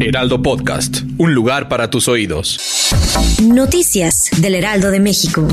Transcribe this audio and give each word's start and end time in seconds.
Heraldo 0.00 0.42
Podcast, 0.42 1.02
un 1.18 1.34
lugar 1.34 1.68
para 1.68 1.90
tus 1.90 2.08
oídos. 2.08 2.90
Noticias 3.42 4.30
del 4.38 4.54
Heraldo 4.54 4.90
de 4.90 5.00
México. 5.00 5.46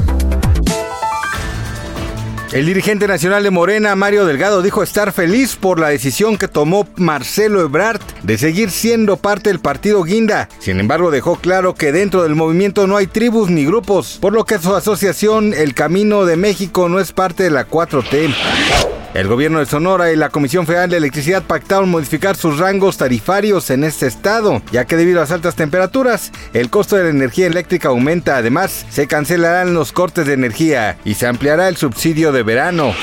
El 2.51 2.65
dirigente 2.65 3.07
nacional 3.07 3.43
de 3.43 3.51
Morena, 3.51 3.95
Mario 3.95 4.25
Delgado, 4.25 4.61
dijo 4.61 4.81
estar 4.81 5.11
feliz 5.11 5.57
por 5.57 5.79
la 5.79 5.89
decisión 5.89 6.37
que 6.37 6.47
tomó 6.47 6.87
Marcelo 6.95 7.61
Ebrard 7.61 7.99
de 8.23 8.37
seguir 8.37 8.71
siendo 8.71 9.17
parte 9.17 9.49
del 9.49 9.59
partido 9.59 10.03
Guinda. 10.03 10.47
Sin 10.59 10.79
embargo, 10.79 11.11
dejó 11.11 11.35
claro 11.35 11.75
que 11.75 11.91
dentro 11.91 12.23
del 12.23 12.35
movimiento 12.35 12.87
no 12.87 12.95
hay 12.95 13.07
tribus 13.07 13.49
ni 13.49 13.65
grupos, 13.65 14.17
por 14.21 14.31
lo 14.31 14.45
que 14.45 14.57
su 14.57 14.73
asociación 14.73 15.53
El 15.53 15.73
Camino 15.73 16.25
de 16.25 16.37
México 16.37 16.87
no 16.87 16.99
es 16.99 17.11
parte 17.11 17.43
de 17.43 17.51
la 17.51 17.67
4T. 17.67 18.94
El 19.15 19.29
gobierno 19.29 19.59
de 19.59 19.65
Sonora 19.65 20.11
y 20.11 20.17
la 20.17 20.27
Comisión 20.27 20.67
Federal 20.67 20.89
de 20.89 20.97
Electricidad 20.97 21.41
pactaron 21.41 21.87
modificar 21.87 22.35
sus 22.35 22.59
rangos 22.59 22.97
tarifarios 22.97 23.69
en 23.69 23.85
este 23.85 24.07
estado, 24.07 24.61
ya 24.73 24.83
que 24.83 24.97
debido 24.97 25.19
a 25.19 25.21
las 25.21 25.31
altas 25.31 25.55
temperaturas, 25.55 26.33
el 26.53 26.69
costo 26.69 26.97
de 26.97 27.05
la 27.05 27.11
energía 27.11 27.47
eléctrica 27.47 27.87
aumenta. 27.87 28.35
Además, 28.35 28.85
se 28.89 29.07
cancelarán 29.07 29.73
los 29.73 29.93
cortes 29.93 30.27
de 30.27 30.33
energía 30.33 30.97
y 31.05 31.13
se 31.13 31.27
ampliará 31.27 31.69
el 31.69 31.77
subsidio 31.77 32.33
de 32.33 32.43
verano. 32.43 32.93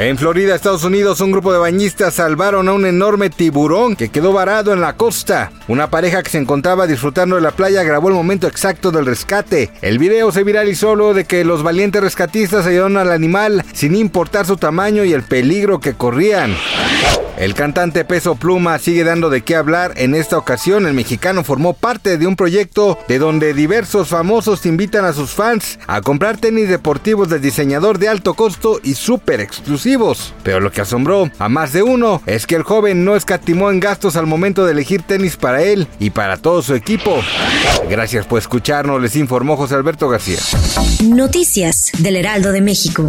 En 0.00 0.16
Florida, 0.16 0.54
Estados 0.54 0.84
Unidos, 0.84 1.20
un 1.20 1.30
grupo 1.30 1.52
de 1.52 1.58
bañistas 1.58 2.14
salvaron 2.14 2.66
a 2.68 2.72
un 2.72 2.86
enorme 2.86 3.28
tiburón 3.28 3.96
que 3.96 4.08
quedó 4.08 4.32
varado 4.32 4.72
en 4.72 4.80
la 4.80 4.96
costa. 4.96 5.52
Una 5.68 5.90
pareja 5.90 6.22
que 6.22 6.30
se 6.30 6.38
encontraba 6.38 6.86
disfrutando 6.86 7.36
de 7.36 7.42
la 7.42 7.50
playa 7.50 7.82
grabó 7.82 8.08
el 8.08 8.14
momento 8.14 8.46
exacto 8.46 8.92
del 8.92 9.04
rescate. 9.04 9.70
El 9.82 9.98
video 9.98 10.32
se 10.32 10.42
viralizó 10.42 10.96
luego 10.96 11.12
de 11.12 11.26
que 11.26 11.44
los 11.44 11.62
valientes 11.62 12.00
rescatistas 12.00 12.64
ayudaron 12.64 12.96
al 12.96 13.12
animal 13.12 13.62
sin 13.74 13.94
importar 13.94 14.46
su 14.46 14.56
tamaño 14.56 15.04
y 15.04 15.12
el 15.12 15.22
peligro 15.22 15.80
que 15.80 15.92
corrían. 15.92 16.56
El 17.40 17.54
cantante 17.54 18.04
Peso 18.04 18.34
Pluma 18.34 18.78
sigue 18.78 19.02
dando 19.02 19.30
de 19.30 19.40
qué 19.40 19.56
hablar. 19.56 19.94
En 19.96 20.14
esta 20.14 20.36
ocasión, 20.36 20.86
el 20.86 20.92
mexicano 20.92 21.42
formó 21.42 21.72
parte 21.72 22.18
de 22.18 22.26
un 22.26 22.36
proyecto 22.36 22.98
de 23.08 23.18
donde 23.18 23.54
diversos 23.54 24.08
famosos 24.08 24.66
invitan 24.66 25.06
a 25.06 25.14
sus 25.14 25.30
fans 25.30 25.78
a 25.86 26.02
comprar 26.02 26.36
tenis 26.36 26.68
deportivos 26.68 27.30
del 27.30 27.40
diseñador 27.40 27.98
de 27.98 28.10
alto 28.10 28.34
costo 28.34 28.78
y 28.82 28.92
súper 28.92 29.40
exclusivos. 29.40 30.34
Pero 30.42 30.60
lo 30.60 30.70
que 30.70 30.82
asombró 30.82 31.30
a 31.38 31.48
más 31.48 31.72
de 31.72 31.82
uno 31.82 32.20
es 32.26 32.46
que 32.46 32.56
el 32.56 32.62
joven 32.62 33.06
no 33.06 33.16
escatimó 33.16 33.70
en 33.70 33.80
gastos 33.80 34.16
al 34.16 34.26
momento 34.26 34.66
de 34.66 34.72
elegir 34.72 35.00
tenis 35.00 35.38
para 35.38 35.62
él 35.62 35.88
y 35.98 36.10
para 36.10 36.36
todo 36.36 36.60
su 36.60 36.74
equipo. 36.74 37.22
Gracias 37.88 38.26
por 38.26 38.38
escucharnos, 38.38 39.00
les 39.00 39.16
informó 39.16 39.56
José 39.56 39.76
Alberto 39.76 40.10
García. 40.10 40.40
Noticias 41.04 41.90
del 42.00 42.16
Heraldo 42.16 42.52
de 42.52 42.60
México. 42.60 43.08